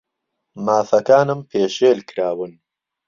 [0.65, 2.53] مافەکانم پێشێل کراون.